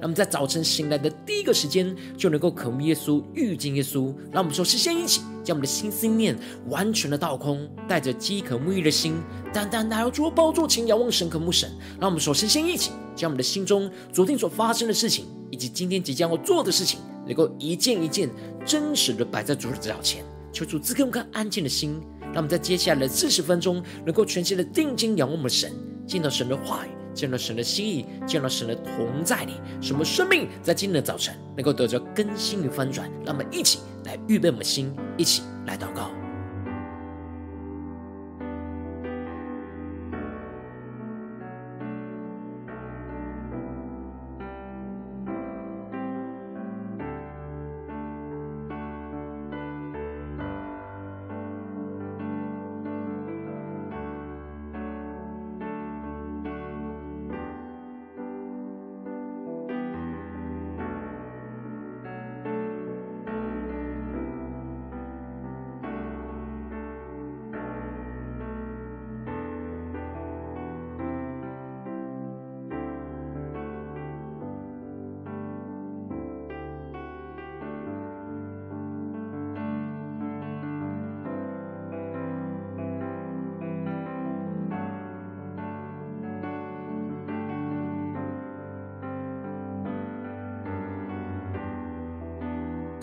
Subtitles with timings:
[0.00, 4.14] 让我们在早晨醒来的第一个时间，就能够渴慕耶稣、遇见耶稣。
[4.32, 6.34] 让我们说，事先一起将我们的心思念
[6.68, 9.20] 完全的倒空，带着饥渴沐浴的心，
[9.52, 11.70] 单单来到主的宝座前，仰望神、渴慕神。
[12.00, 18.30] 让我们说，事先一起将我们的心中昨天所发生的事情，以及今天即将要做的事情，能够一件一件
[18.64, 22.00] 真实的摆在主的脚前，求主赐给我们安静的心。
[22.32, 25.70] 让我们在接下来的四十分钟，能够全心的定睛仰望我们的神，
[26.06, 26.99] 见到神的话语。
[27.20, 33.10] 见到神的心意，见到神的同在里，什么生命在今天的早晨能够得着更新与翻转？
[33.26, 36.19] 让我们一起来预备我们的心，一起来祷告。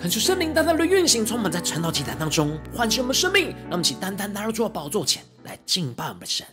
[0.08, 3.50] 恳求圣灵单单的运行，充满在晨祷祭坛当中，唤醒我们生命。
[3.64, 6.48] 让我们一起单单来到主的宝座前来敬拜我们的神。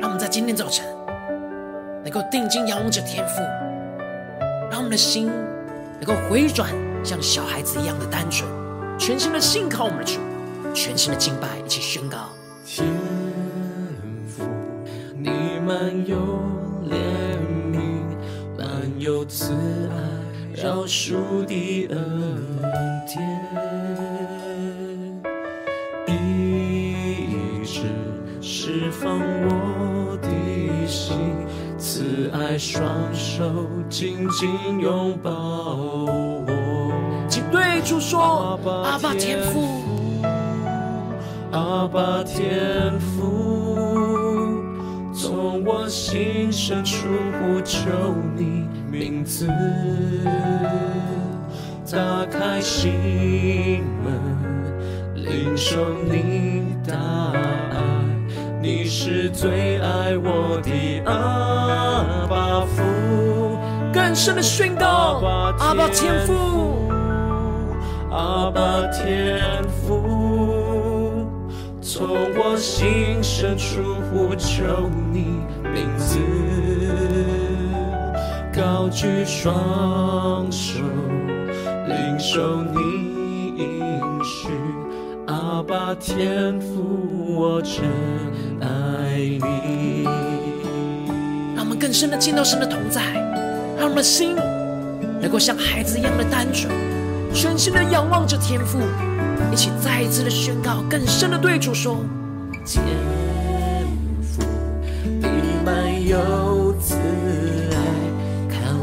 [0.00, 0.86] 让我们在今天早晨
[2.02, 3.42] 能够定睛仰望着天父，
[4.70, 5.26] 让我们的心
[6.00, 6.70] 能够回转，
[7.04, 8.50] 像小孩子一样的单纯，
[8.98, 10.20] 全心的信靠我们的主，
[10.74, 12.30] 全心的敬拜，一起宣告：
[12.64, 12.88] 天
[14.26, 14.42] 父，
[15.18, 15.28] 你
[15.66, 16.39] 满有。
[20.62, 21.14] 饶恕
[21.46, 21.98] 的恩
[23.06, 23.18] 典，
[26.06, 27.80] 医治
[28.42, 30.28] 释放我的
[30.86, 31.16] 心，
[31.78, 32.84] 慈爱双
[33.14, 33.42] 手
[33.88, 36.92] 紧紧拥抱我。
[37.26, 39.66] 请对主说：阿爸天父，
[41.52, 43.78] 阿爸天父。
[45.14, 47.88] 从我心深处呼求
[48.36, 49.46] 你名字，
[51.90, 54.12] 打开心门，
[55.14, 56.96] 领受你大
[57.32, 57.78] 爱。
[58.60, 62.82] 你是最爱我的阿爸父，
[63.92, 65.20] 更深的宣告：
[65.60, 66.90] 阿爸天父，
[68.10, 69.40] 阿爸天
[69.86, 71.28] 父。
[71.80, 73.80] 从我心深处
[74.10, 74.64] 呼求
[75.12, 75.40] 你
[75.72, 76.18] 名字，
[78.60, 80.80] 高举双手，
[81.86, 84.50] 领受你应许，
[85.28, 87.82] 阿爸天父，我真
[88.60, 90.04] 爱你。
[91.56, 93.00] 让我们更深的见到神的同在，
[93.78, 94.36] 让我们的心
[95.22, 96.70] 能够像孩子一样的单纯，
[97.32, 98.78] 全心的仰望着天父。
[99.50, 102.04] 一起再一次的宣告，更深的对主说：
[102.66, 102.84] 天
[104.20, 104.42] 父，
[105.18, 105.30] 你
[105.64, 106.94] 满有慈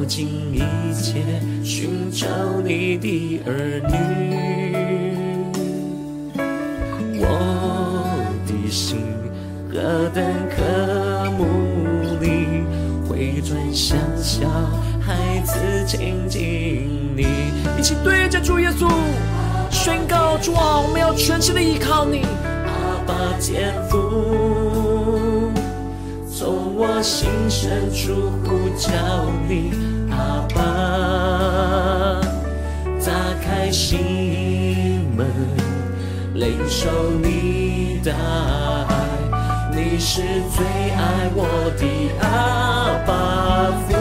[0.07, 0.59] 爱，靠近一
[0.93, 1.21] 切
[1.63, 2.27] 寻找
[2.63, 3.93] 你的儿女。
[7.19, 7.23] 我
[8.47, 8.99] 的心
[9.69, 11.45] 何等渴慕
[12.21, 12.63] 你，
[13.07, 14.47] 回转向小
[15.01, 17.27] 孩子亲近你。
[17.77, 18.89] 一起对着主耶稣。
[19.69, 22.21] 宣告主啊，我们要全心的依靠你。
[22.65, 25.51] 阿爸天父，
[26.33, 28.89] 从我心深处呼叫
[29.49, 29.96] 你。
[30.17, 30.59] 阿爸，
[33.05, 33.11] 打
[33.45, 35.27] 开心门，
[36.33, 36.89] 领受
[37.21, 38.17] 你的爱。
[39.71, 40.21] 你是
[40.55, 41.45] 最爱我
[41.77, 41.85] 的
[42.21, 42.25] 阿
[43.05, 43.93] 爸父。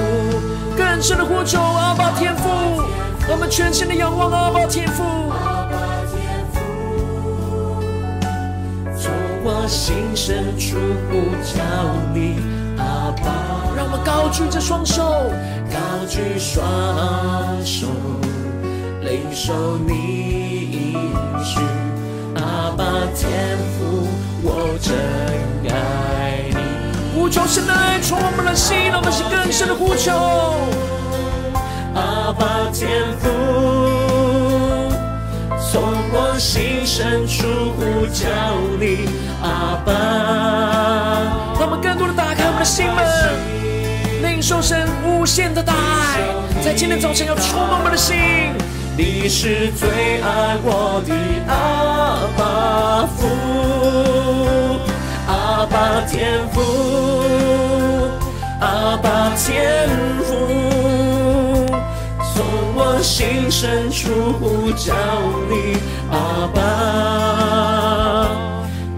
[0.76, 2.48] 更深的呼求，阿爸天父，
[3.28, 5.04] 我们全心的仰望阿爸天父。
[9.48, 10.76] 我心深处
[11.08, 11.62] 呼叫
[12.12, 12.34] 你，
[12.86, 13.26] 阿爸。
[13.76, 15.02] 让我们高举着双手，
[15.70, 15.76] 高
[16.08, 16.64] 举双
[17.64, 17.88] 手，
[19.02, 19.92] 领受你
[20.72, 20.94] 应
[21.44, 21.60] 许，
[22.36, 22.84] 阿爸
[23.14, 24.08] 天父，
[24.42, 24.94] 我真
[25.70, 25.74] 爱
[26.48, 26.56] 你。
[27.14, 30.12] 呼求神的爱充满我们的心，让我们是更深的呼求。
[31.94, 32.88] 阿爸天
[33.18, 33.28] 父，
[35.70, 37.46] 从我心深处
[37.76, 38.26] 呼叫
[38.80, 39.08] 你，
[39.42, 39.92] 阿爸。
[42.66, 43.06] 心门，
[44.22, 46.18] 领受神无限的大爱，
[46.64, 48.16] 在今天早晨要充满我们的心。
[48.96, 51.14] 你是最爱我的
[51.46, 53.28] 阿爸父，
[55.28, 56.60] 阿爸天父，
[58.60, 59.88] 阿爸天
[60.24, 60.34] 父，
[62.34, 62.42] 从
[62.74, 64.92] 我心深处呼叫
[65.48, 65.78] 你，
[66.10, 66.56] 阿爸，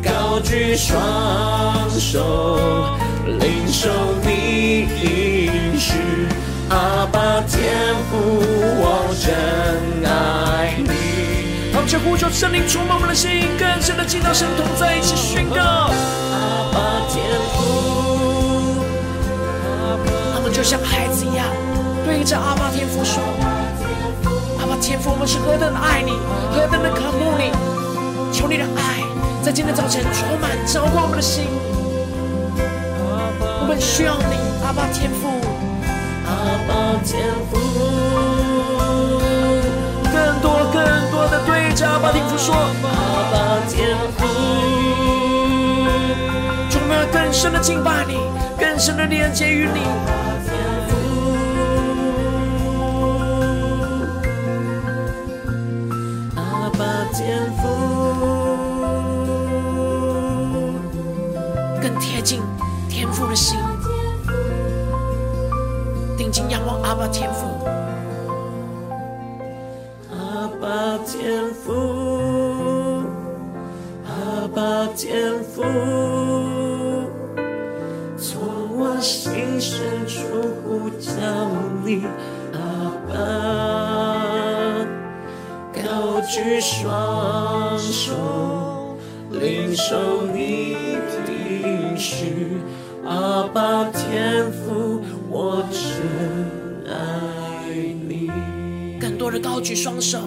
[0.03, 0.97] 高举双
[1.91, 2.87] 手，
[3.37, 3.89] 领受
[4.25, 5.93] 你应许，
[6.71, 8.41] 阿爸天父，
[8.81, 11.73] 我真爱你。
[11.75, 11.89] 好，们。
[11.99, 15.61] 呼求圣灵触摸我们的心，更深的进到神同在一起宣告。
[15.61, 17.23] 阿爸天
[17.53, 18.83] 父，
[20.33, 21.45] 他们就像孩子一样，
[22.07, 23.21] 对着阿爸天父说
[24.61, 26.13] ：“阿爸天父，我们是何等的爱你，
[26.55, 27.53] 何等的渴慕你，
[28.33, 29.03] 求你的爱
[29.43, 31.45] 在今天早晨充满浇灌我们的心。
[33.69, 34.25] 我们需要你，
[34.65, 35.29] 阿爸天父，
[36.25, 37.21] 阿爸天
[37.53, 37.61] 父。”
[40.09, 40.81] 更多更
[41.11, 44.25] 多的对着阿爸天父说，阿爸天父，
[46.73, 48.17] 我们要更深的敬拜你，
[48.59, 49.83] 更深的连接于你。
[66.89, 67.47] 阿爸天父。
[71.07, 71.73] 天父，
[74.07, 75.63] 阿爸天父，
[78.17, 80.25] 从我心深处
[80.65, 81.13] 呼叫
[81.85, 82.05] 你，
[82.53, 82.59] 阿
[83.09, 83.15] 爸，
[85.75, 88.97] 高举双手，
[89.31, 90.77] 领受你
[91.27, 92.59] 的应许，
[93.07, 94.88] 阿爸天父，
[99.29, 100.19] 多的高举双手。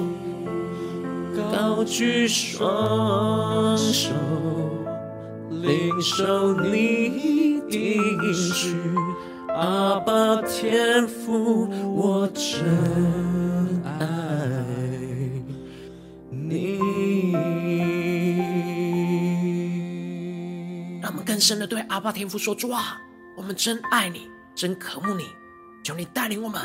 [1.52, 4.12] 高举双手，
[5.50, 8.76] 领受你的应许，
[9.56, 13.98] 阿爸天父，我真爱
[16.30, 16.78] 你。
[21.02, 23.02] 让我们更深的对阿爸天父说：主啊，
[23.36, 25.26] 我们真爱你，真渴慕你，
[25.84, 26.62] 求你带领我们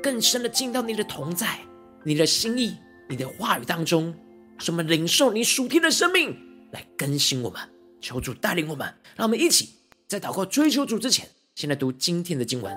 [0.00, 1.58] 更深的进到你的同在、
[2.04, 2.76] 你的心意、
[3.08, 4.14] 你的话语当中。
[4.58, 6.36] 什么领受你属天的生命
[6.72, 7.58] 来更新我们，
[7.98, 8.86] 求主带领我们，
[9.16, 9.70] 让我们一起
[10.06, 12.76] 在祷告追求主之前，先来读今天的经文。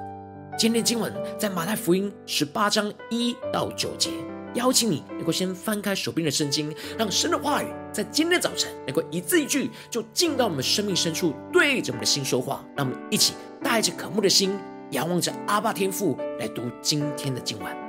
[0.58, 4.12] 今天的经文在马太福音十八章一到九节。
[4.54, 12.64] 邀请你能够先翻开手边的圣经，让神的话语在今天早晨能够一字一句就进到我们生命深处，对着我们的心说话。
[12.78, 14.58] 让我们一起带着渴慕的心，
[14.92, 17.83] 仰望着阿爸天父来读今天的经文。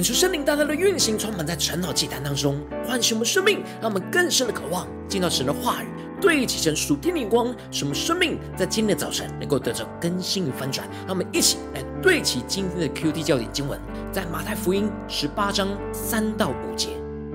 [0.00, 5.88] 恳求圣灵大大的运行，充满在晨祷祭坛当中，唤醒我们生命，让我们更深的渴望见到神的话语，
[6.22, 10.88] 对齐神属天的光，使我们生命在今天的早晨能够得着更新与翻转。
[11.06, 13.78] 让我们一起来对齐今天的 QT 教点经文，
[14.10, 16.88] 在马太福音十八章三到五节，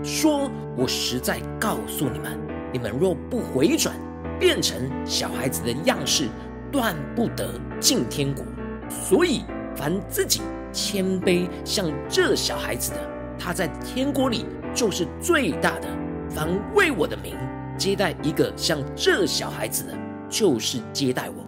[0.03, 2.35] 说：“我实在告诉你们，
[2.73, 3.95] 你们若不回转，
[4.39, 6.29] 变成小孩子的样式，
[6.71, 7.47] 断不得
[7.79, 8.43] 进天国。
[8.89, 9.43] 所以，
[9.75, 10.41] 凡自己。”
[10.75, 12.97] 谦卑像这小孩子的，
[13.39, 15.87] 他在天国里就是最大的。
[16.29, 17.33] 凡为我的名
[17.77, 19.97] 接待一个像这小孩子的，
[20.29, 21.45] 就是接待我。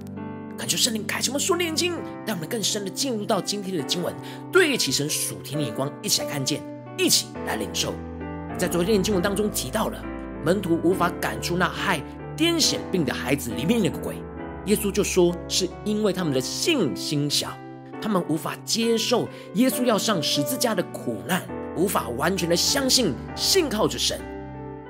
[0.57, 1.93] 恳求圣灵开启我们属灵眼睛，
[2.25, 4.15] 让我们更深的进入到今天的经文，
[4.49, 6.61] 对齐神属天的眼光，一起来看见，
[6.97, 7.93] 一起来领受。
[8.57, 10.01] 在昨天的经文当中提到了
[10.45, 12.01] 门徒无法赶出那害
[12.37, 14.15] 癫痫病的孩子里面那个鬼，
[14.67, 17.49] 耶稣就说是因为他们的信心小。
[18.01, 21.41] 他们无法接受耶稣要上十字架的苦难，
[21.75, 24.19] 无法完全的相信信靠着神。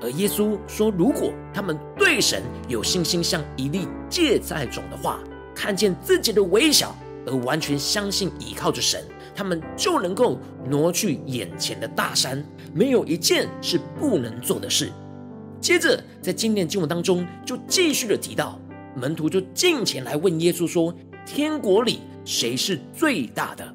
[0.00, 5.18] 而耶稣说，如果他们对神有信心，像一粒芥菜种的话，
[5.54, 6.94] 看见自己的微小
[7.26, 10.38] 而完全相信依靠着神，他们就能够
[10.68, 14.92] 挪去眼前的大山，没有一件是不能做的事。
[15.60, 18.60] 接着，在今天经文当中，就继续的提到，
[18.94, 20.94] 门徒就进前来问耶稣说
[21.26, 23.74] ：“天国里。”谁是最大的？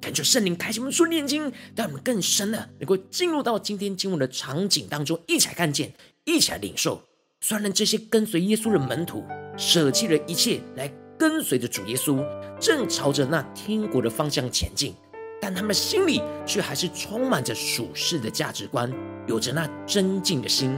[0.00, 5.92] 感谢圣灵开启我们属灵眼睛，让我们更深的能够进入到今天经文的场景当中，一起来看见，
[6.24, 7.00] 一起来领受。
[7.40, 9.24] 虽然这些跟随耶稣的门徒
[9.56, 12.20] 舍弃了一切来跟随着主耶稣，
[12.58, 14.92] 正朝着那天国的方向前进，
[15.40, 18.92] 但他们心里却还是充满着属世的价值观，
[19.28, 20.76] 有着那争竞的心。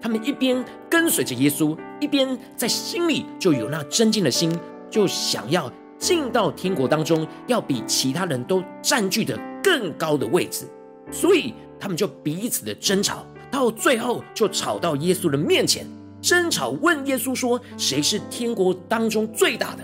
[0.00, 4.58] 他们一边跟随着耶稣，一边在心里就有那争竞的心，
[4.90, 5.70] 就想要。
[5.98, 10.66] 进到天国当中，要比其他人都占据的更高的位置，
[11.10, 15.86] 所以他们就彼此的争吵，到最后就吵到耶稣的面前，
[16.20, 19.82] 争吵问耶稣说：“谁是天国当中最大的？”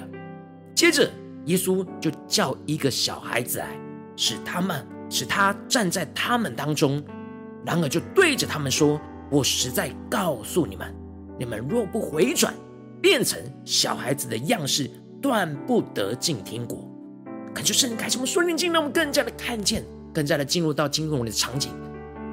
[0.75, 1.11] 接着
[1.47, 3.69] 耶稣就叫一个小孩子来，
[4.17, 7.02] 使他们使他站在他们当中，
[7.64, 9.00] 然而就对着他们说
[9.31, 10.95] ：“我实在告诉你们，
[11.38, 12.55] 你们若不回转，
[13.00, 14.90] 变成小孩子的样式。”
[15.21, 16.89] 断不得进天国。
[17.55, 19.85] 感谢圣灵开启我们属灵经，让我们更加的看见，
[20.15, 21.73] 更加的进入到经文的场景。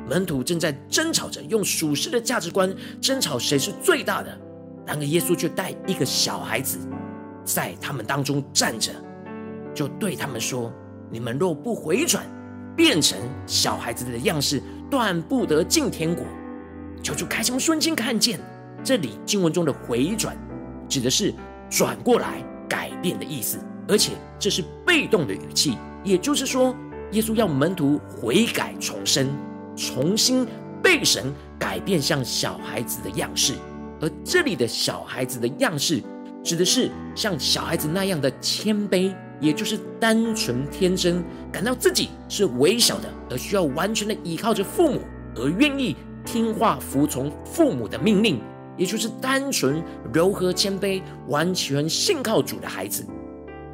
[0.08, 4.38] 门徒正在争吵着，用属世的价值观争吵谁是最大的。
[4.86, 6.78] 然而耶稣却带一个小孩子
[7.44, 8.92] 在他们当中站着，
[9.74, 10.72] 就对他们说
[11.12, 12.24] ：“你们若不回转，
[12.74, 16.24] 变成小孩子的样式，断不得进天国。”
[17.04, 18.40] 求主开启我们属灵经，看见
[18.84, 20.38] 这里经文中的回转，
[20.88, 21.34] 指的是
[21.70, 22.42] 转过来。
[22.68, 26.76] 改变的意思，而且这是被动的语气，也就是说，
[27.12, 29.30] 耶稣要门徒悔改重生，
[29.76, 30.46] 重新
[30.82, 33.54] 被神改变像小孩子的样式。
[34.00, 36.04] 而这里的小孩子的样式，
[36.44, 45.02] 指的是像小孩子那样的谦卑，也就是单纯天真，感到自己是微小的，而需要完全的依靠着父母，
[45.36, 48.40] 而愿意听话服从父母的命令。
[48.78, 53.06] 也就是单纯、柔和、谦卑、完全信靠主的孩子，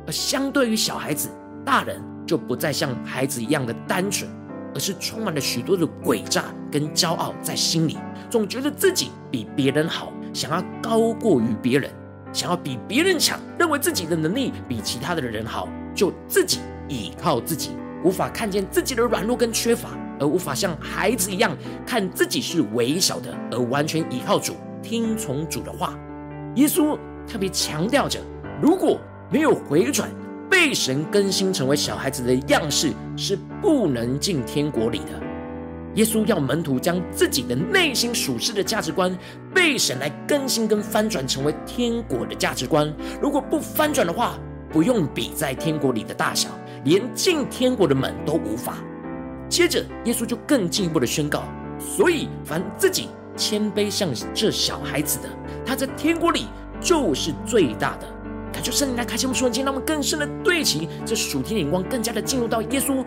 [0.08, 1.30] 而相对于小孩子，
[1.66, 4.30] 大人就不再像孩子一样的单纯，
[4.74, 7.98] 而是充满了许多的诡诈跟骄傲在心里，
[8.30, 11.92] 总觉得自己比别人好，想要高过于别人，
[12.32, 17.72] 想要比别人强，认为自己的能力比其他的人好，就自己倚靠自己，
[18.04, 21.56] 无法看见自己的软弱跟缺乏，而无法像孩子一样
[21.86, 24.56] 看自己是微小的，而完全依靠主。
[24.84, 25.98] 听从主的话，
[26.56, 28.20] 耶稣特别强调着：
[28.62, 29.00] 如果
[29.32, 30.10] 没有回转，
[30.52, 35.24] 被神更新成为小孩子的样式，是不能进天国里的。
[35.96, 39.16] 耶稣要门徒将自己的内心属世的价值观，
[39.54, 42.92] 被神来更新跟翻转，成为天国的价值观。
[43.22, 44.38] 如果不翻转的话，
[44.70, 46.50] 不用比在天国里的大小，
[46.84, 48.78] 连进天国的门都无法。
[49.48, 51.44] 接着，耶稣就更进一步的宣告：
[51.80, 53.10] 所以，凡自己。
[53.36, 55.30] 谦卑像这小孩子的，
[55.66, 56.48] 他在天国里
[56.82, 58.08] 就是最大的。
[58.52, 63.04] 感谢圣灵来开启我们属灵，让我们更深的对齐这属天的眼光，更加的进入到耶稣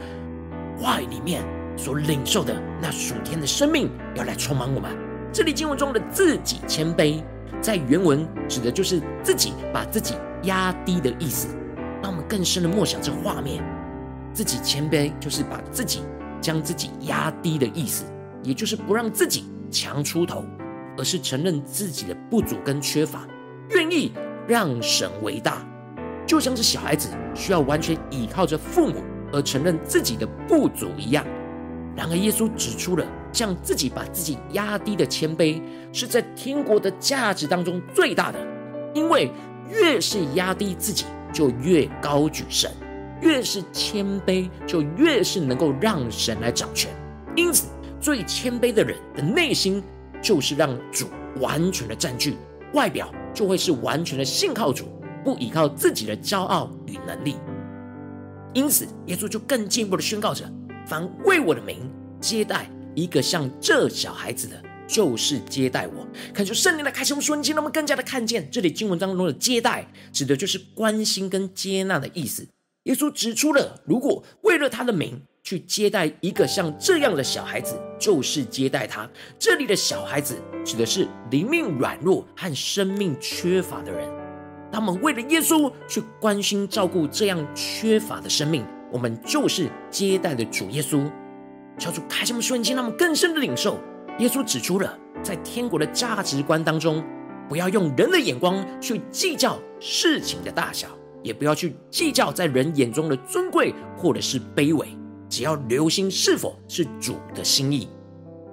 [0.77, 1.45] 话语里面
[1.77, 4.91] 所领受的那属天的生命，要来充满我们。
[5.33, 7.23] 这里经文中的自己谦卑，
[7.61, 11.49] 在原文指的就是自己把自己压低的意思。
[12.03, 13.63] 让我们更深的默想这画面，
[14.33, 16.03] 自己谦卑就是把自己
[16.41, 18.05] 将自己压低的意思，
[18.43, 19.45] 也就是不让自己。
[19.77, 20.43] 强出头，
[20.97, 23.29] 而是承认自己的不足跟缺乏，
[23.69, 24.11] 愿意
[24.49, 25.63] 让神为大，
[26.27, 29.03] 就像是小孩子需要完全依靠着父母
[29.35, 31.23] 而承认自己的不足一样。
[31.95, 35.61] 然而，耶稣指出了，将自己把自己压低的谦卑，
[35.93, 38.39] 是在天国的价值当中最大的。
[38.95, 39.31] 因为
[39.71, 41.05] 越是压低自己，
[41.35, 42.71] 就越高举神；
[43.21, 46.91] 越是谦卑，就越是能够让神来掌权。
[47.35, 47.67] 因此，
[48.07, 49.83] 最谦卑的人的内心，
[50.23, 51.09] 就是让主
[51.41, 52.37] 完全的占据，
[52.73, 54.85] 外表就会是完全的信靠主，
[55.25, 57.35] 不依靠自己的骄傲与能力。
[58.55, 60.49] 因此，耶稣就更进一步的宣告着：
[60.87, 66.07] 凡为我的名接待一个像这小孩子的，就是接待我。
[66.33, 72.47] 恳求圣灵来开启我们属灵眼睛，让我们更加的看见这里经文当中的接待，指的就是关心跟接纳的意思。
[72.87, 79.09] 耶稣指出了，如果为了他的名去接待一个像这样的小孩子，就是接待他。
[79.41, 84.09] 这里的小孩子指的是灵命软弱和生命缺乏的人。
[84.71, 91.11] 他们为了耶稣去关心照顾这样缺乏的生命，我们就是接待的主耶稣。
[91.79, 93.81] 求主开什么瞬间，让我们更深的领受。
[94.21, 97.05] 耶稣指出了，在天国的价值观当中，
[97.49, 100.89] 不要用人的眼光去计较事情的大小，
[101.27, 104.87] 也不要去计较在人眼中的尊贵或者是卑微，
[105.29, 107.89] 只要留心是否是主的心意。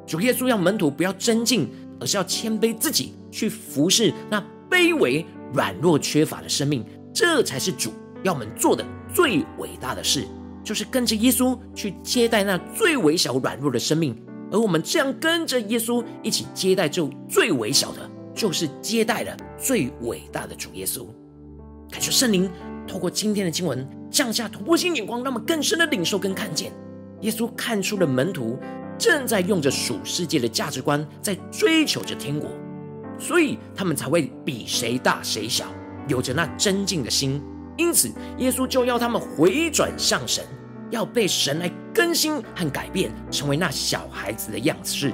[0.06, 5.26] 主耶稣要门徒不要尊敬，而是要谦卑自己，去服侍那卑微。
[5.54, 6.84] 软弱缺乏的生命，
[7.14, 8.84] 这才是主要我们做的
[9.14, 10.26] 最伟大的事，
[10.64, 14.20] 就是跟着耶稣去接待那最微小软弱的生命。
[14.52, 21.06] 而我们这样跟着耶稣一起接待这最微小的，就是接待了最伟大的主耶稣。
[21.94, 22.50] 感谢圣灵
[22.88, 26.72] 透过今天的经文降下突破性眼光，让我们更深的领受跟看见，
[27.22, 28.58] 耶稣看出了门徒
[28.98, 32.50] 正在用着属世界的价值观在追求着天国。
[33.20, 35.66] 所以他们才会比谁大谁小，
[36.08, 37.40] 有着那争竞的心。
[37.78, 40.44] 因此，耶稣就要他们回转向神，
[40.90, 45.14] 要被神来更新和改变，成为那小孩子的样式，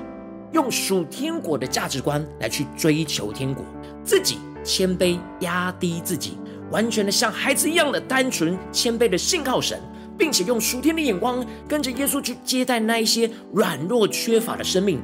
[0.53, 3.65] 用属天国的价值观来去追求天国，
[4.01, 6.37] 自己谦卑压低自己，
[6.71, 9.79] 完全的像孩子一样的单纯谦卑的信靠神，
[10.17, 15.01] 并且用属天的眼光跟着耶稣去接待那一些软弱缺乏的生命。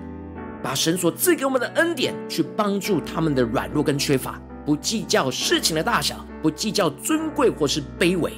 [0.63, 8.33] 把神所赐给我们的恩典，去帮助他们的软弱跟缺乏，不计较事情的大小，不计较尊贵或是卑微，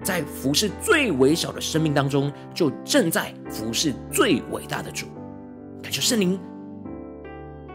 [0.00, 5.06] 在服侍最微小的生命当中，就正在服侍最伟大的主。
[5.82, 6.38] 感谢圣灵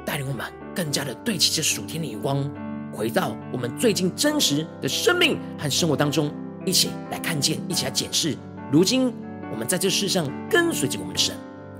[0.05, 2.49] 带领我们更加的对齐这属天的眼光，
[2.97, 6.33] 回到我们最近真实的生命和生活当中，
[6.65, 8.35] 一起来看见，一起来检视。
[8.71, 9.13] 如今
[9.51, 11.35] 我们在这世上跟随着我们的神。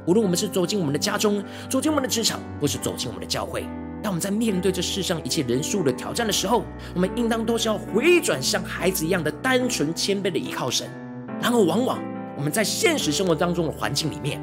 [0.06, 3.64] 无论我们是走进我们的家中，走进我们的职场，或是走进我们的教会，
[4.04, 10.88] 当我们在面对这世上一切人数的挑战的时候，我们应当都是要回转像孩子一样的单纯谦卑的依靠神。
[11.42, 12.00] 然而，往往
[12.38, 14.40] 我们在现实生活当中的环境里面，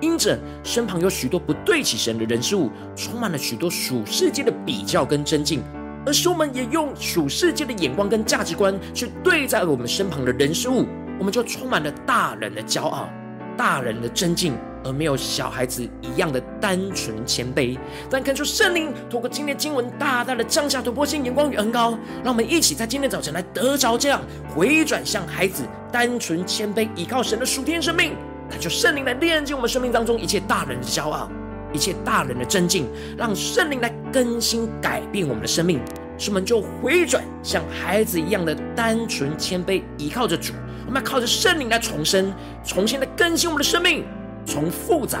[0.00, 5.62] 因着身旁有许多不对起神的人事物，充满了许多属世界的比较跟争竞，
[6.06, 10.86] 而使我们也用属世界的眼光跟价值观去对待我们身旁的人事物，
[11.18, 13.08] 我们就充满了大人的骄傲、
[13.56, 14.54] 大人的尊敬。
[14.84, 17.76] 而没有小孩子一样的单纯谦卑，
[18.08, 24.22] 但看出圣灵透过今天经文大大的降下突破性眼光与恩膏，让我们一起在今天早晨来得着这样
[24.54, 28.12] 回转向孩子单纯谦卑依靠神的属天生命。
[28.48, 31.28] 感谢圣灵来炼净我们生命当中一切大人的骄傲，
[31.72, 35.80] 一切大人的争竞，让圣灵来更新改变我们的生命，
[36.18, 40.52] 使我们就回转像孩子一样的单纯谦卑依靠着主。
[40.86, 42.32] 我们要靠着圣灵来重生，
[42.64, 44.04] 重新的更新我们的生命。
[44.44, 45.18] 从复杂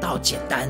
[0.00, 0.68] 到简单，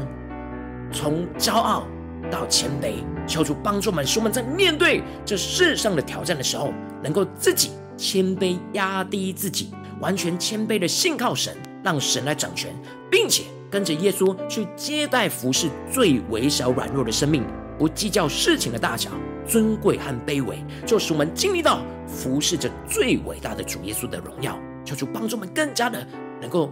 [0.90, 1.86] 从骄傲
[2.30, 6.72] 到谦卑，求主帮助我们，使我们在面对这世上的挑战的时候，
[7.02, 9.68] 能够自己谦卑压低自己，
[10.00, 12.74] 完全谦卑的信靠神，让神来掌权，
[13.10, 17.42] 并且跟着耶稣去接待服侍最微小软弱的生命，
[17.78, 19.10] 不计较事情的大小、
[19.48, 24.58] 尊贵和卑微，就使我们经历到服侍着最伟大的主耶稣的荣耀。
[24.84, 26.06] 求主帮助我们，更加的
[26.40, 26.70] 能够。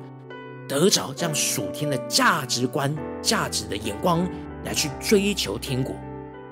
[0.69, 4.25] 得着这样属天的价值观、价值的眼光
[4.65, 5.97] 来去追求天国，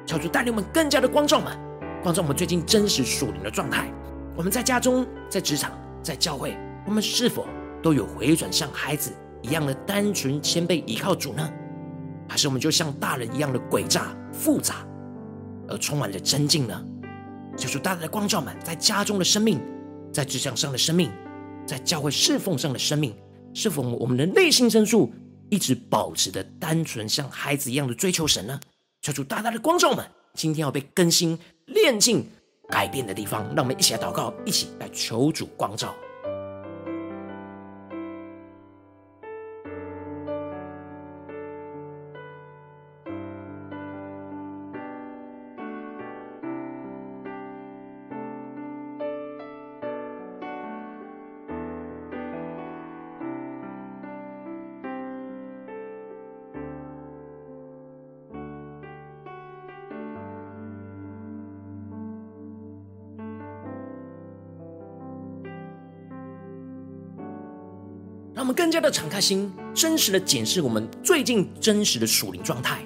[0.05, 1.57] 求主带领我们更加的光照们，
[2.03, 3.89] 光照我们最近真实属灵的状态。
[4.35, 5.71] 我们在家中、在职场、
[6.03, 7.47] 在教会，我们是否
[7.81, 11.51] 都有回转向孩子一样的单纯谦卑依靠主呢？
[12.29, 14.87] 还是我们就像大人一样的诡诈、复杂
[15.69, 16.85] 而充满着争竞呢？
[17.57, 19.61] 求主大大的光照们，在家中的生命，
[20.13, 21.11] 在职场上的生命，
[21.67, 23.15] 在教会侍奉上的生命。
[23.55, 25.11] 是否我们的内心深处
[25.49, 28.61] 一直保持着单纯像孩子一样的追求神呢？
[29.01, 32.27] 求主大大的光照们，今天要被更新、炼净、
[32.69, 35.95] 改变的地方，让我们一起来祷告，一起来求主光照。
[68.69, 72.85] 更加的敞开心，真实的检视我们最近真实的属灵状态。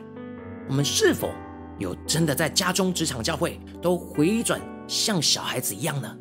[0.68, 1.32] 我们是否
[1.76, 6.16] 有真的在家中、职场、教会都回转像小孩子一样呢？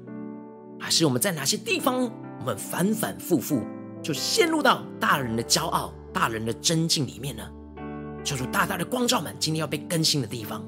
[0.79, 3.61] 还是我们在哪些地方，我们反反复复
[4.01, 7.43] 就陷入到大人的骄傲、大人的真境里面呢？
[8.23, 10.65] 求主大大的光照们，今天要被更新的地方。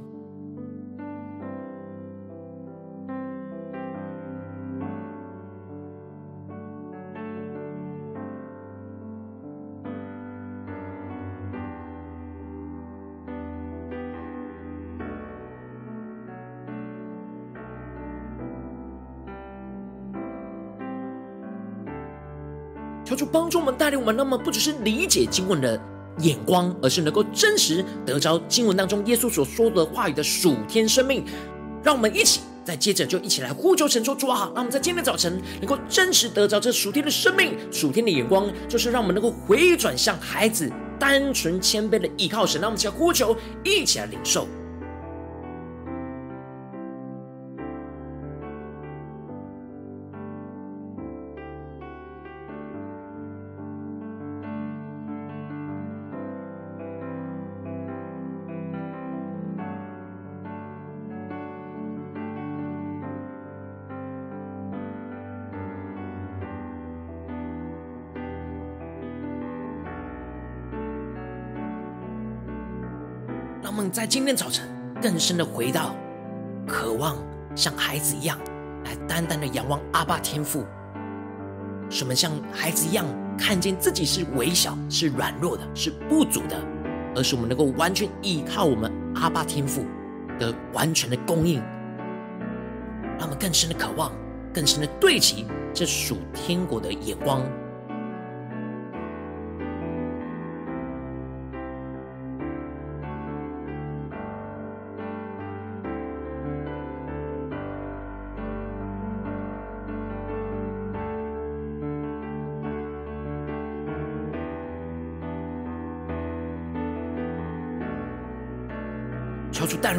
[23.14, 25.80] 求主帮助我们，带领我们，那么不只是理解经文的
[26.20, 31.24] 眼光，而是能够真实得着经文当中耶稣所说的话语的属天生命。
[31.84, 42.60] 让我们一起再接着就一起来呼求神说：主啊，让我们在今天早晨能够真实得着这属天的生命、属天的眼光，就是让我们能够回转向孩子，单纯谦卑的依靠神。
[42.60, 44.48] 让我们一起来呼求，一起来领受。
[73.94, 74.68] 在今天早晨
[75.00, 75.96] 更深的回到，
[76.66, 77.16] 渴望
[77.56, 78.40] 像孩子一样，
[78.86, 80.66] 来单单的仰望阿爸天父。
[81.92, 83.06] 使我们像孩子一样，
[83.38, 86.58] 看见自己是微小、是软弱的、是不足的，
[87.16, 89.86] 而是我们能够完全依靠我们阿爸天父
[90.40, 91.62] 的完全的供应。
[93.20, 94.12] 让我们更深的渴望，
[94.52, 97.44] 更深的对齐这属天国的眼光。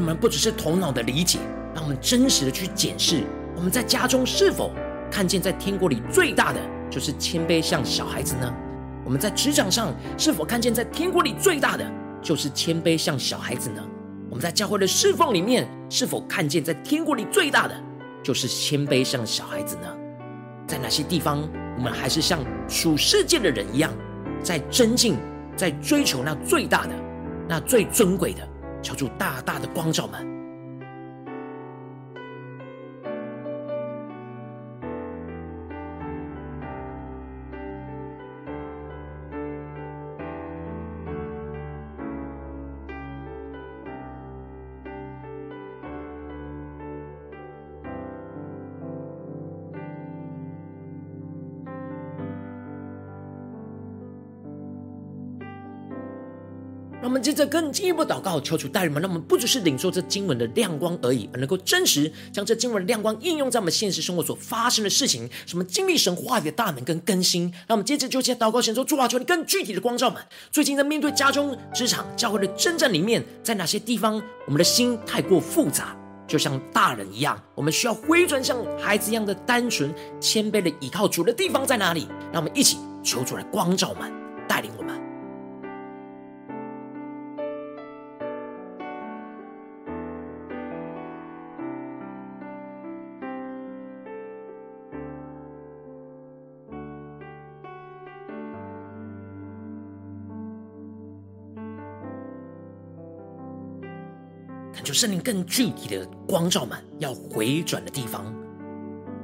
[0.05, 1.39] 我们，不只是头脑的理解，
[1.75, 3.25] 让我们真实的去检视，
[3.57, 4.71] 我们在家中是否
[5.11, 8.55] 看见在天国里最大的就是谦卑像小孩子呢？
[9.03, 11.91] 我们在职场上是否看见在天国里最大的
[12.21, 13.83] 就是谦卑像小孩子呢？
[14.29, 17.75] 我们在教会的侍奉里面是否看见在天国里最大的
[18.23, 19.89] 就是谦卑像小孩子呢？
[20.67, 23.91] 在哪些地方我们还是像属世界的人一样，
[24.43, 25.17] 在争竞，
[25.57, 26.93] 在追求那最大的、
[27.49, 28.47] 那最尊贵的？
[28.85, 30.34] 求主大大的光照门。
[57.05, 67.43] 让我们接着更进一步祷告，求主带领们，让我们不只是领受这经文的亮光而已，而能够真实将这经文的亮光应用在我们现实生活所发生的事情，什么经历神话语的大能跟更新。
[67.67, 70.19] 让我们接着就接祷告，神说：主啊，求你更具体的光照们。
[70.51, 74.15] 最近在面对家中、职场、教会的征战里面，在哪些地方
[74.47, 75.95] 我们的心太过复杂，
[76.27, 82.09] 就像大人一样，我们需要回转像孩子一样的单纯谦卑的倚靠主的地方在哪里？
[82.33, 84.11] 让我们一起求主来光照们，
[84.49, 85.04] 带领我们。
[104.95, 108.33] 圣灵更具体的光照们，要回转的地方，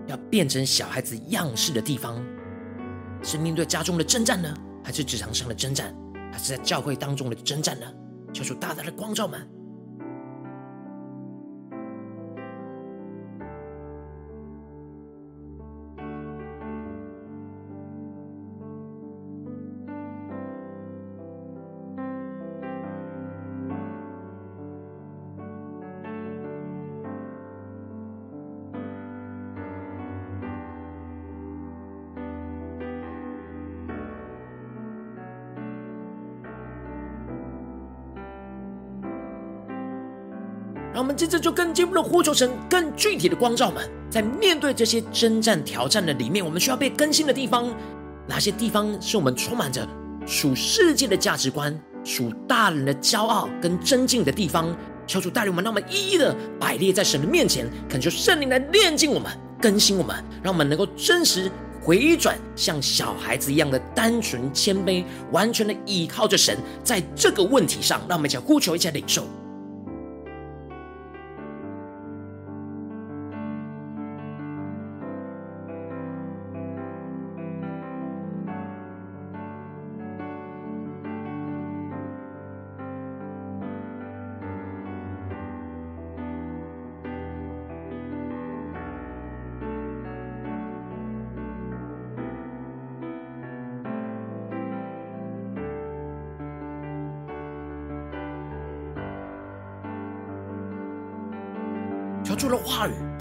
[0.09, 2.21] 要变成小孩子样式的地方，
[3.23, 4.53] 是面对家中的征战呢，
[4.83, 5.95] 还是职场上的征战，
[6.33, 7.87] 还是在教会当中的征战呢？
[8.33, 9.49] 求主大大的光照们。
[41.01, 47.75] 我们这次就更进一步的呼求神，更具体的光照们，在面对这些征战挑战的里面，我们需要被更新的地方，
[48.29, 49.89] 哪些地方是我们充满着
[50.27, 54.77] 属世界的价值观、属大人的骄傲跟尊敬的地方？
[55.07, 66.59] 求主带领我们，让我们一一的摆列在神的面前，恳求圣灵来炼净我们、更新我们，让我们能够真实回转，像小孩子一样的单纯谦卑，完全的倚靠着神。
[66.85, 69.25] 在这个问题上，让我们一起呼求，一起领受。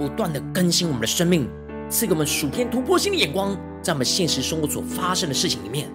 [0.10, 1.48] 不断的更新我们的生命，
[1.90, 5.90] 赐给我们属天突破性的眼光，在我们现实生活所发生的事情里面，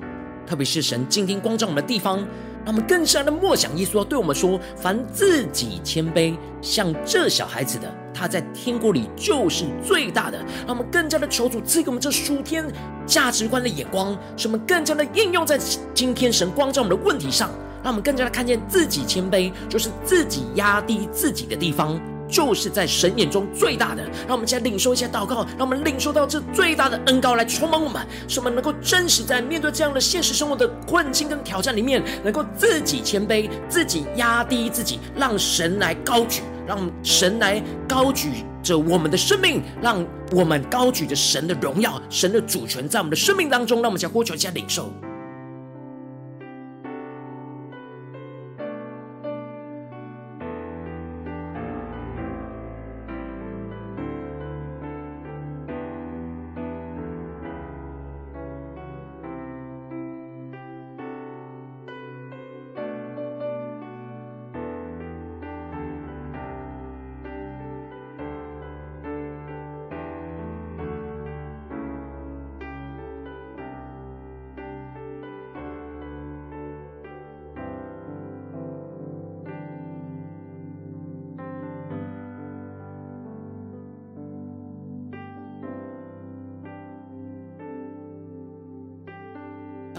[0.46, 2.18] 特别是神今天光照我们的地方，
[2.64, 10.38] 让我们更深的默想耶稣对我们说：凡自己谦卑，像这小孩子的，他在天国里就是最大的。
[10.66, 12.64] 让我们更加的求主赐给我们这属天
[13.06, 15.58] 价值观的眼光，使我们更加的应用在
[15.92, 17.50] 今天神光照我们的问题上，
[17.82, 22.00] 让我们更加的看见自己谦卑，就是自己压低自己的地方。
[22.28, 38.30] 就是在神眼中最大的，让我们先领受一下祷告，让我们领受到这最大的恩膏来充满我们，使我们能够真实在面对这样的现实生活的困境跟挑战里面，能够自己谦卑，自己压低自己，让神来高举，让神来高举
[38.62, 44.92] 着我们的生命，让我们高举着神的荣耀、神的主权在我们的生命当中，让我们先呼求一下领受。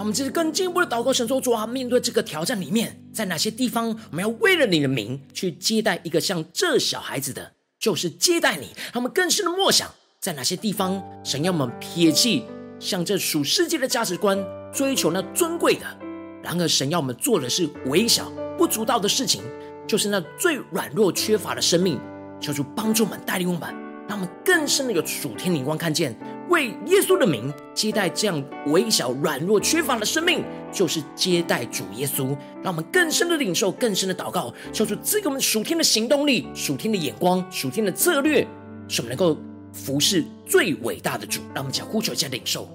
[0.06, 8.68] 我们这是更进一步的祷告，神说：主啊，面对这个挑战里面，在哪些地方我们要为了你的名去接待一个像这小孩子的，就是接待你。
[8.94, 12.46] 他们更深的默想，在哪些地方神要我们撇弃
[12.80, 14.38] 像这属世界的价值观，
[14.72, 15.88] 追求那尊贵的；
[16.44, 19.42] 然而神要我们做的是微小不足道的事情，
[19.88, 22.00] 就是那最软弱缺乏的生命。
[22.40, 23.74] 求主帮助我们，带领我们，
[24.08, 26.16] 让我们更深的有属天灵光看见。
[26.48, 32.38] 为耶稣的名接待这样微小、软弱、缺乏的生命，就是接待主耶稣。
[32.62, 38.46] 让我们更深的领受、更深的祷告，求主赐给我们属天的行动力、属天的眼光、属天的策略，
[38.88, 39.36] 使我们能够
[39.74, 41.42] 服侍最伟大的主。
[41.56, 42.70] 让我们讲呼求一下领受。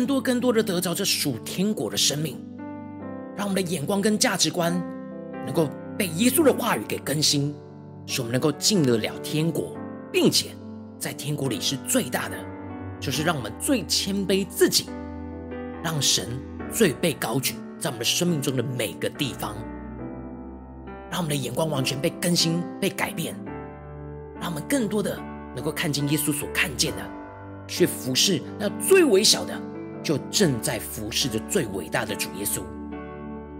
[0.00, 2.42] 更多、更多的得着这属天国的生命，
[3.36, 4.72] 让我们的眼光跟价值观
[5.44, 7.54] 能够被耶稣的话语给更新，
[8.06, 9.76] 使我们能够进得了天国，
[10.10, 10.56] 并且
[10.98, 12.36] 在天国里是最大的，
[12.98, 14.86] 就是让我们最谦卑自己，
[15.84, 16.26] 让神
[16.72, 19.54] 最被高举在我们的生命中的每个地方，
[21.10, 23.34] 让我们的眼光完全被更新、被改变，
[24.40, 25.18] 让我们更多的
[25.54, 27.02] 能够看见耶稣所看见的。
[27.68, 29.54] 去服侍那最微小的，
[30.02, 32.62] 就正在服侍着最伟大的主耶稣，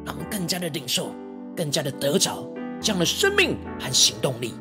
[0.05, 1.15] 让我们更加的领受，
[1.57, 2.47] 更加的得着
[2.81, 4.55] 这样的生命和行动力。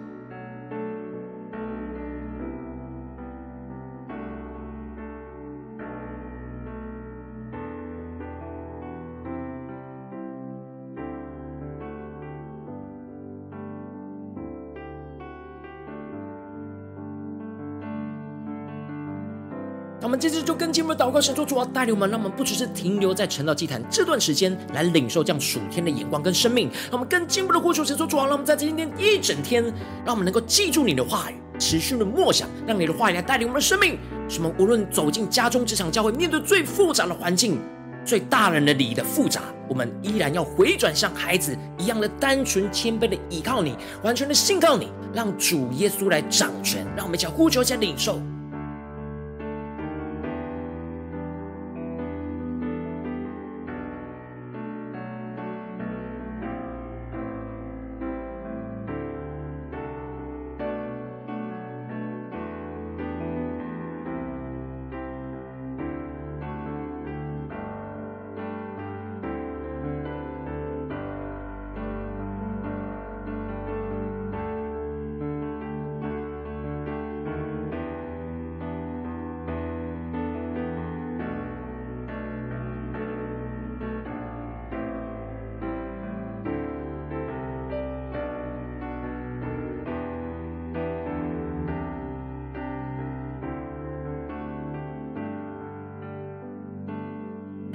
[20.19, 29.63] 接着就跟进我们的祷告，神说主啊，带领我们，让我们不只是停留在晨祷祭坛这段时间来领受这样属天的眼光跟生命，让我们更进一步的呼求神说主啊，让我们在今天一整天，
[30.05, 37.57] 让我们能够记住你的话语，持续的默想，让你的话语来带领我们的生命，什么无论走进家中、职场、教会，面对最复杂的环境。
[38.05, 46.83] 最大人的礼仪的复杂，我们依然要回转像孩子一样的单纯谦卑的倚靠你，完全的信靠你，让主耶稣来掌权。
[46.95, 48.19] 让我们一起呼求，一起领受。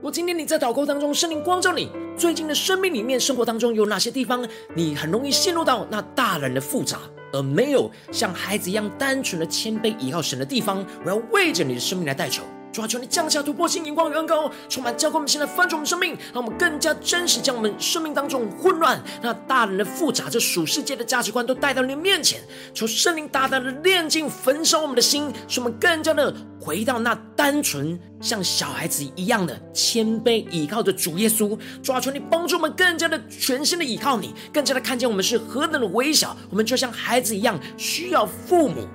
[0.00, 7.00] 我今天你在祷告当中，圣灵光照你，最近的生命里面、生活当中有哪些地方，你很容易陷入到那大人的复杂，
[7.32, 10.86] 而没有像孩子一样单纯的谦卑依靠神的地方？
[11.04, 12.44] 我要为着你的生命来代求。
[12.72, 22.40] 主啊，求你降下突破性眼光与恩膏，充满教灌我们现在翻转我们生命，让我们更加真实将我们生命当中混乱、那大人的复杂、这属世界的价值观都带到你的面前。
[22.74, 31.58] 求圣灵大大的炼净、焚烧我们的心，使我们更加的回到那单纯像小孩子一样的谦卑倚靠着主耶稣。
[31.82, 38.86] 主啊，求你帮助我们更加的全心的倚靠你，更加的看见我们是何等的微小，我们就像孩子一样，需要父母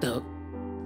[0.00, 0.20] 的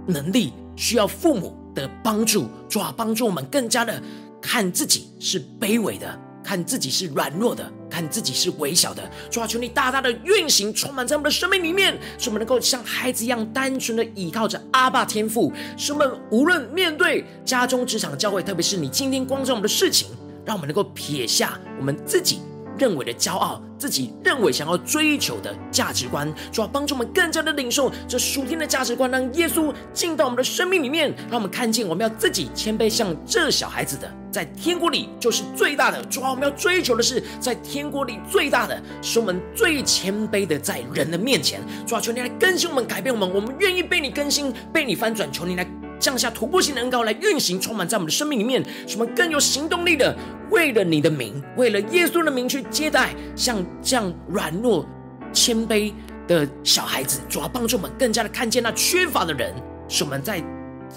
[0.07, 4.03] 能力，需要父母的帮助，主啊，帮助我们更加的
[4.41, 9.03] 看自己是卑微的，看自己是软弱的，看自己是微小的。
[9.31, 15.53] 主啊，求你大大的运行，充满在我们的生命里面，使我们能够像孩子一样单纯的倚靠着阿爸天父。
[15.77, 20.09] 使我们无论面对家中、职场教会，特别是你今天光照我们的事情，
[20.44, 22.40] 让我们能够撇下我们自己
[22.79, 36.02] 认为的骄傲，自己认为想要追求的价值观，主要帮助我们更加的领受这属天的价值观，让耶稣进到我们的生命里面，让我们看见我们要自己谦卑，像这小孩子的，在天国里就是最大的。
[36.04, 41.60] 主要我们要追求的是在天国里最大的，是我们最谦卑的，在人的面前。
[41.87, 45.31] 主要求你来更新我们，改变我们，我们愿意被你更新，被你翻转。
[45.33, 45.66] 求你来
[46.03, 50.15] 降下突破性的恩膏来运行，充满在我们的生命里面，使我们更有行动力的。
[50.50, 54.85] 为了你的名，为了耶稣的名去接待像这样软弱、
[55.33, 55.92] 谦卑
[56.27, 59.55] 的小孩子，主要帮助我们更加的看见那缺乏的人，
[59.88, 60.42] 使我们在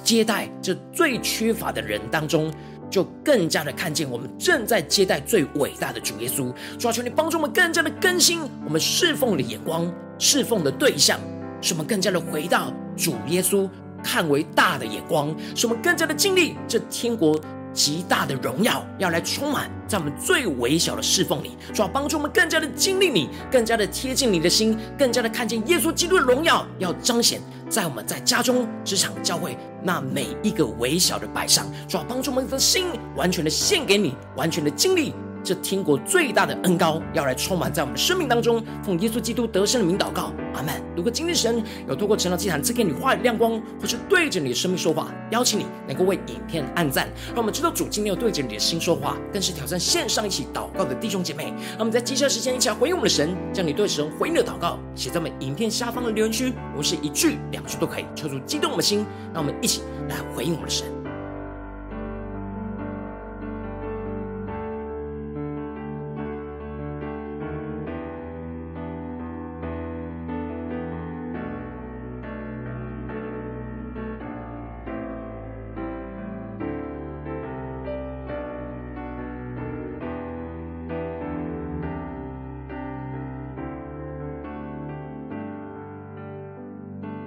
[0.04, 2.52] 接待这最缺乏的人当中，
[2.90, 6.52] 就更加的看见我们正在接待最伟大的主耶稣。
[6.80, 11.20] 主要求你帮助我们更加的更新我们侍奉的眼光、侍奉的对象，
[11.62, 13.70] 使我们更加的回到主耶稣
[14.06, 17.40] 看为大的眼光，使我们更加的经历这天国。
[17.74, 32.86] 极大的荣耀要来充满在我们最微小的侍奉里，主要帮助我们更加的经历你，更加的贴近你的心，更加的看见耶稣基督的荣耀要彰显在我们在家中、职场、教会那每一个微小的摆上，主要帮助我们的心
[33.18, 35.14] 完全的献给你，完全的经历。
[35.46, 40.74] 这天国最大的恩膏要来充满在我们的生命当中，奉耶稣基督得胜的名祷告，阿门。
[40.96, 51.54] 如果今天神有透过晨祷祭坛赐给你话语亮光，或是对着你的生命说话，邀请你能够为影片按赞，让我们知道主今天有对着你的心说话，更是挑战线上一起祷告的弟兄姐妹。
[51.74, 60.95] 让我们在接下来时间一起来回应我们的神，将你对神回应的祷告写在我们影片下方的留言区，我们是一句两句都可以，求主激动我们的心，让我们一起来回应我们的神。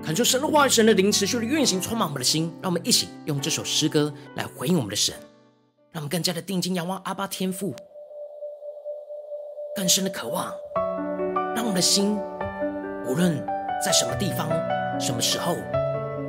[0.09, 2.51] 恳求神的话语、神的灵持续的运行，充满我们的心。
[2.63, 5.15] 让我们一起用这首诗歌来回应我们的神，
[5.93, 7.77] 让我们更加的定睛仰望阿爸天父，
[9.77, 10.51] 更深的渴望，
[11.55, 12.17] 让我们的心
[13.07, 13.37] 无论
[13.85, 14.49] 在什么地方、
[14.99, 15.57] 什么时候，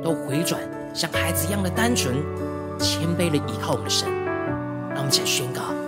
[0.04, 0.60] 都回转
[0.92, 2.16] 像孩子一样的单纯、
[2.78, 4.06] 谦卑的依靠我们的神。
[4.90, 5.79] 让我们一起来宣告。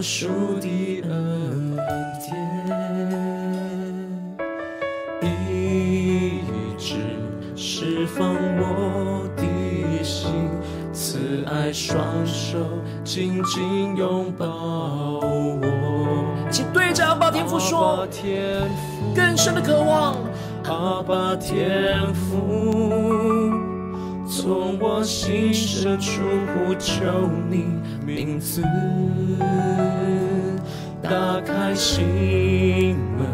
[0.00, 0.28] 饶恕
[0.60, 1.76] 的恩
[2.24, 2.32] 典，
[5.20, 6.40] 一
[6.78, 6.96] 直
[7.54, 10.48] 释放我的心，
[10.90, 12.56] 慈爱双手
[13.04, 15.66] 紧紧拥抱我。
[16.50, 18.08] 请对着阿爸天父说，
[19.14, 20.16] 更深的渴望。
[20.64, 22.99] 阿爸天父，从
[25.00, 26.20] 我心深处
[26.52, 27.02] 呼求
[27.48, 27.64] 你
[28.04, 28.62] 名字，
[31.02, 33.26] 打开心门，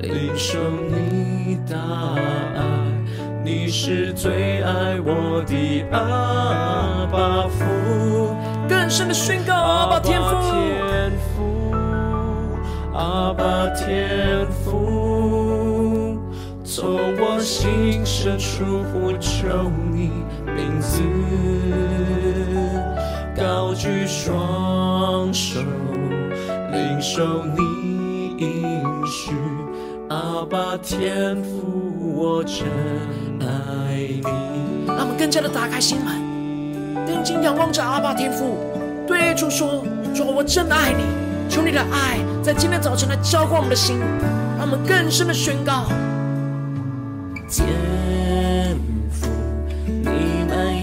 [0.00, 0.58] 领受
[0.90, 1.78] 你大
[2.54, 2.60] 爱，
[3.42, 8.36] 你是最爱我的阿爸父。
[8.68, 10.20] 更深的宣告，阿爸天
[11.34, 11.72] 父，
[12.92, 16.18] 阿爸天父。
[16.62, 19.48] 从我心深处呼求
[19.90, 20.12] 你
[20.58, 21.00] 名字，
[23.36, 25.60] 高举双手，
[26.72, 29.30] 领受你应许，
[30.08, 32.66] 阿爸天父，我真
[33.40, 33.46] 爱
[33.94, 34.24] 你。
[34.88, 38.58] 让我们更加的打开心门，定睛仰望着阿爸天父，
[39.06, 41.04] 对主说：主，我真爱你，
[41.48, 44.00] 求你的爱在今天早晨来浇灌我们的心，
[44.58, 45.84] 让我们更深的宣告。
[47.48, 47.64] 天，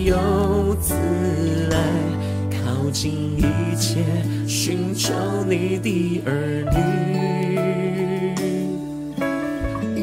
[0.05, 0.93] 你满有慈
[1.71, 1.77] 爱，
[2.51, 4.05] 靠近一切
[4.47, 5.11] 寻求
[5.47, 6.77] 你的儿女。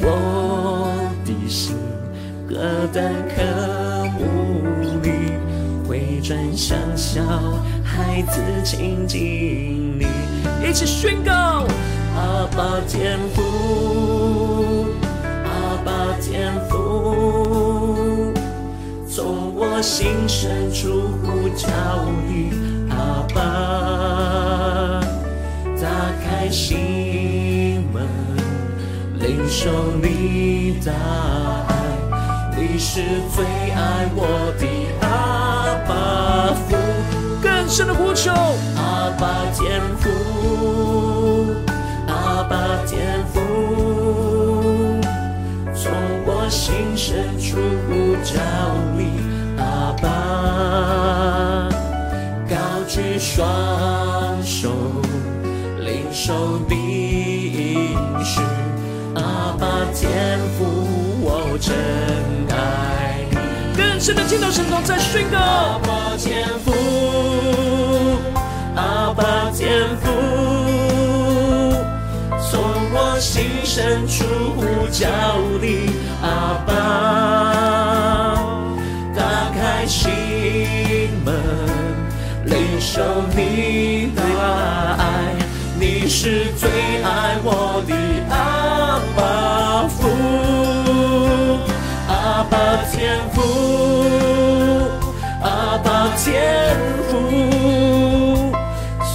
[0.03, 0.91] 我
[1.25, 1.77] 的心
[2.49, 2.57] 何
[2.93, 3.45] 等渴
[4.19, 4.21] 慕
[5.01, 5.09] 你，
[5.89, 7.23] 回转像小
[7.85, 9.21] 孩子亲近
[10.01, 10.09] 你。
[10.69, 11.65] 一起宣告，
[12.17, 13.43] 阿爸天父。
[16.21, 16.77] 天父，
[19.83, 21.67] 心深处呼叫
[22.29, 22.53] 你，
[22.89, 23.41] 阿爸，
[25.77, 25.89] 打
[26.25, 28.07] 开心门，
[29.19, 29.71] 领受
[30.01, 30.93] 你大
[31.69, 31.75] 爱，
[32.57, 33.03] 你是
[33.35, 34.69] 最爱我的
[35.01, 36.55] 阿爸。
[36.69, 36.77] 父。
[37.43, 38.31] 更深的呼求，
[38.77, 39.45] 阿爸。
[39.53, 40.09] 天父，
[42.07, 42.87] 阿爸。
[42.87, 43.41] 天父。
[46.51, 47.57] 心深处
[47.89, 48.35] 呼叫，
[52.49, 52.57] 高
[52.89, 53.47] 举双
[54.43, 54.71] 手，
[55.81, 56.75] 领受你
[57.53, 58.41] 应许，
[59.15, 60.65] 阿爸天父，
[61.21, 61.75] 我真
[62.57, 63.37] 爱你。
[63.77, 66.73] 更深的敬拜神同在宣告，阿爸天父，
[68.75, 70.11] 阿爸天父。
[73.21, 74.25] 心深处
[74.57, 75.07] 呼叫
[75.61, 75.91] 你，
[82.95, 83.01] 受
[83.35, 84.21] 你的
[84.99, 85.35] 爱，
[85.81, 86.69] 你是最
[87.03, 87.95] 爱我的
[88.29, 90.11] 阿爸父，
[92.07, 92.55] 阿爸
[92.93, 93.41] 天父，
[95.41, 96.77] 阿爸天
[97.09, 97.17] 父，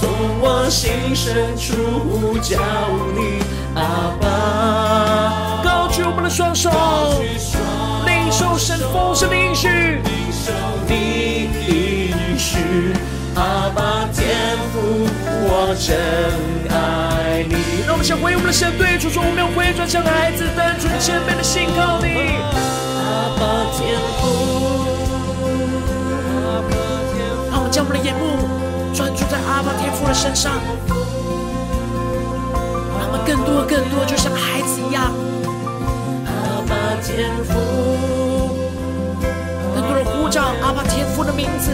[0.00, 0.10] 从
[0.40, 2.58] 我心深处呼叫
[3.14, 3.38] 你。
[3.76, 6.68] 阿爸，高举我们的双手，
[8.04, 9.68] 领受神丰盛的应许，
[15.78, 15.96] 真
[16.70, 17.54] 爱你。
[17.86, 22.36] 让我们先回应我们的神，对主说：我们要回转向孩子，单纯谦卑的信靠你。
[22.98, 24.26] 阿爸天父，
[26.34, 26.74] 阿爸
[27.14, 28.22] 天父，让我们将我们的眼目
[28.92, 30.60] 专注在阿爸天父的身上。
[33.26, 35.12] 更多更多，就像孩子一样。
[36.24, 37.52] 阿爸天父，
[39.74, 41.70] 更多人呼叫阿爸天父的名字。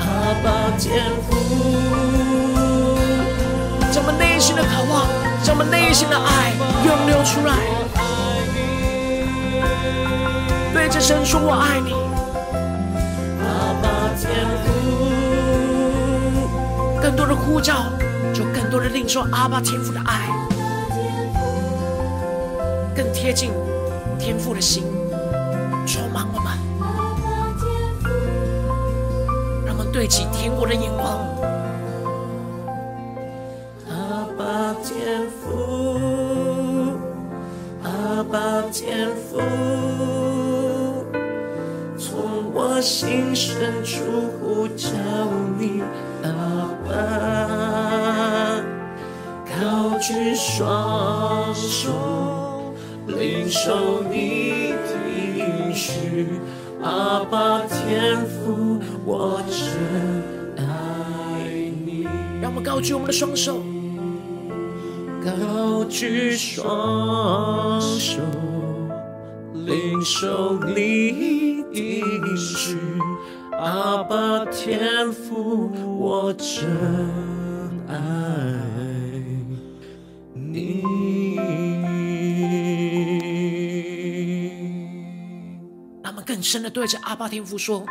[0.00, 1.36] 阿爸天父，
[3.92, 5.06] 将我们内心的渴望，
[5.42, 6.52] 将我们内心的爱
[6.86, 7.54] 涌流出来。
[10.72, 11.92] 对着神说：“我爱你。”
[13.44, 13.84] 阿爸
[14.16, 14.30] 天
[14.64, 14.68] 父，
[17.02, 17.84] 更多的呼叫。
[18.32, 20.30] 就更多的领受阿爸天父的爱，
[22.94, 23.50] 更贴近
[24.20, 24.84] 天父的心，
[25.84, 26.56] 充满我们。
[29.66, 31.29] 让我们对对齐天国的眼光。
[42.80, 44.00] 心深处
[44.40, 44.88] 呼叫
[45.58, 45.82] 你，
[46.22, 46.90] 阿爸，
[49.44, 52.72] 高举双手，
[53.06, 54.88] 领受你的
[55.36, 56.26] 应许。
[56.82, 60.64] 阿爸天父，我真爱
[61.84, 62.08] 你。
[62.40, 63.62] 让我们高举我们的双手，
[65.22, 68.22] 高举双手，
[69.52, 72.76] 领受你的应许。
[73.52, 76.66] 阿爸天父，我真
[77.86, 77.94] 爱
[80.32, 80.82] 你。
[86.02, 87.84] 他们更深的对着阿爸天父说：“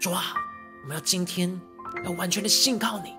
[0.00, 0.34] 主啊，
[0.82, 1.60] 我们要今天
[2.04, 3.12] 要完全的信靠你，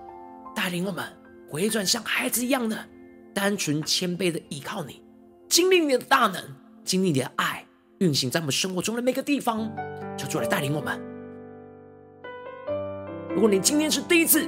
[0.56, 1.06] 带领我们
[1.48, 2.84] 回转像孩子一样的
[3.34, 5.04] 单纯谦卑的依靠你，
[5.48, 6.44] 经历你的大能，
[6.84, 7.64] 经历你的爱，
[8.00, 9.70] 运行在我们生活中的每个地方，
[10.18, 10.97] 求主来带领我们。
[13.36, 14.47] 如果你今天是第一次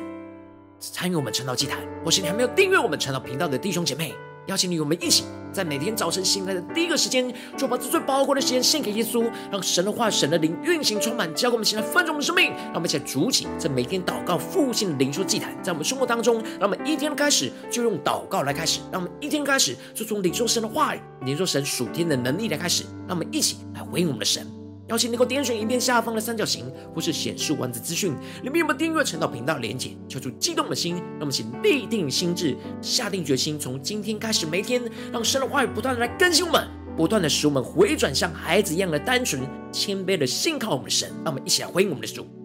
[0.80, 4.16] 参与我们晨祷祭坛，或是你还没有订阅我们晨祷频道的弟兄姐妹，
[4.48, 12.54] 邀请你我们一起。”在每天早晨醒来的第一个时间，就把这最宝贵的时间献给耶稣，让神的话、神的灵运行充满，交给我们，现在丰盛我们的生命。
[12.54, 24.61] 让我们一起来筑起这每天祷告复兴的灵修祭坛，在我们生活当中，让我们一天开始就用祷告来开始，让我们一天开始就从领受神的话语、领受神属天的能力来开始，让我们一起来回应我们的神。
[24.92, 28.14] 邀请能够点选影片下方的三角形，或是显示文字资讯，
[28.44, 29.92] 里面有没有订阅陈道频道连结？
[30.10, 34.82] 求主激动的心，让我们请立定心智，下定决心，从今天开始，每天
[35.14, 36.68] 让神的话语不断的来更新我们，
[36.98, 41.10] 不断的使我们回转向孩子一样的单纯、谦卑的信靠我们的神。
[41.24, 42.41] 让我们一起来回应我们的主。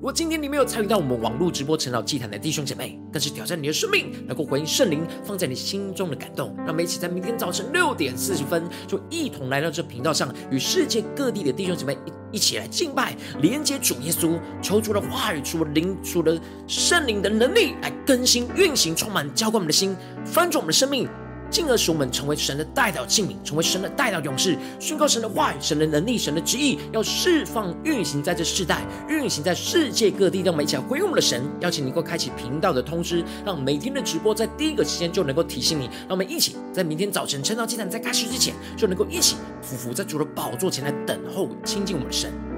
[0.00, 6.54] 如果今天你没有参与到我们网络直播晨祷祭坛的弟兄姐妹，更是挑战你的生命，能够回应圣灵放在你心中的感动。
[6.56, 19.94] 让我们一起在明天早晨六点四十分，就一同来到这频道上，与世界各地的弟兄姐妹一一起来敬拜、连接主耶稣，求主的话语、主的灵、主的圣灵的能力来更新、运行、充满、浇灌我们的心，
[20.24, 21.06] 翻转我们的生命。
[21.50, 30.40] 进而使我们成为神的代表器皿，成为神的代表勇士，宣告神的话语、神的能力、神的旨意，要释放、运行在这世代，运行在世界各地。
[30.42, 35.84] 让我们一起来回我们的神，邀请你能够开启频道的通知，让每天的直播在第一个时间就能够提醒你。
[35.84, 42.49] 让我们一起在明天早晨晨祷祭坛在开始之前，就能够一起匍匐在主的宝座前来等候亲近我们的神。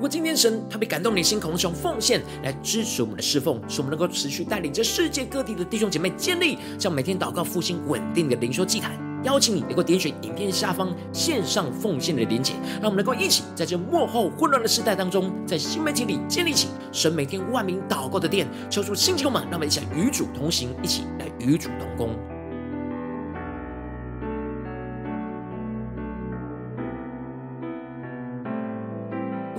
[0.00, 8.98] 如果今天神特别感动你的心，渴望用奉献来支持我们的侍奉，使我们能够持续带领着世界各地的弟兄姐妹建立像每天祷告复兴稳定的灵修祭坛。
[9.24, 22.39] 邀请你能够点选影片下方线上奉献的连结，让我们能够一起在这幕后混乱的时代当中，在新媒体里建立起神每天万名祷告的殿，抽出新球们，让我们一起来与主同行，一起来与主同工。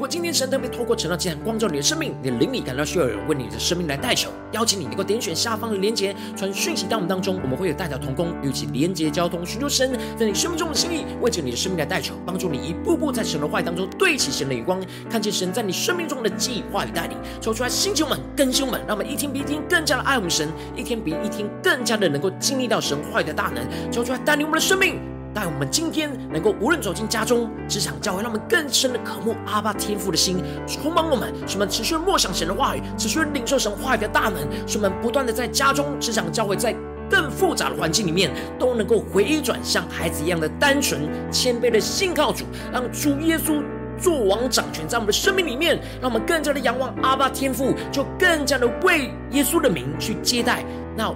[0.02, 25.11] 如果今天神特别透过晨祷祭坛光照你的生命，你的灵里感到需要有人为你的生命来代求，邀请你能够点选下方的连结，传讯息到我们当中，我们会有代表同工，与其连结交通，寻求神在你生命中的心意，为着你的生命来代求，帮助你一步步在神的话语当中对齐神的眼光，看见神在你生命中的计划与带领，抽出来星球们、更新们，让我们一天比一天更加的爱我们神，一天比一天更加的能够经历到神话语的大能，抽出来带领我们的生命。
[25.34, 36.76] 但我们今天能够无论走进家中、职场、教会，让我们更深的渴慕阿爸天父的心，充满我们，使我们持续默想神的话语，持续领受神话语的大能，使我们不断的在家中、职场、教会，在
[37.10, 41.02] 更复杂的环境里面，都能够回转像孩子一样的单纯、
[41.32, 43.64] 谦卑的信靠主，让主耶稣
[43.98, 50.66] 作王掌权在我们的生命里面，让我们更加的仰望阿爸天父，就更加的为耶稣的名去接待
[50.96, 51.14] 那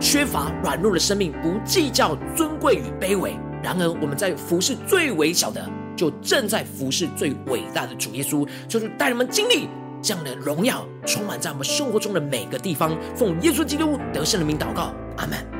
[0.00, 3.36] 缺乏软弱的生命，不计较尊贵与卑微。
[3.62, 9.68] 然而，我们在服侍最微小的，就正在服侍最伟大的主耶稣，就是带人们经历
[10.00, 12.96] 这样的荣耀，充满在我们生活中的每个地方。
[13.16, 15.57] 奉耶稣基督得胜的名祷告，阿门。